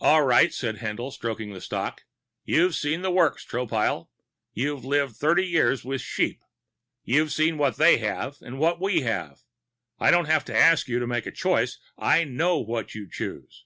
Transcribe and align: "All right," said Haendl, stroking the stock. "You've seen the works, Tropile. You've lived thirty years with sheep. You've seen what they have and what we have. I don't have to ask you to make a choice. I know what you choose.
"All 0.00 0.22
right," 0.24 0.52
said 0.52 0.78
Haendl, 0.78 1.12
stroking 1.12 1.52
the 1.52 1.60
stock. 1.60 2.02
"You've 2.44 2.74
seen 2.74 3.02
the 3.02 3.10
works, 3.12 3.44
Tropile. 3.46 4.08
You've 4.52 4.84
lived 4.84 5.14
thirty 5.14 5.46
years 5.46 5.84
with 5.84 6.00
sheep. 6.00 6.42
You've 7.04 7.30
seen 7.30 7.56
what 7.56 7.76
they 7.76 7.98
have 7.98 8.38
and 8.40 8.58
what 8.58 8.80
we 8.80 9.02
have. 9.02 9.42
I 10.00 10.10
don't 10.10 10.26
have 10.26 10.44
to 10.46 10.56
ask 10.58 10.88
you 10.88 10.98
to 10.98 11.06
make 11.06 11.26
a 11.26 11.30
choice. 11.30 11.78
I 11.96 12.24
know 12.24 12.58
what 12.58 12.96
you 12.96 13.08
choose. 13.08 13.64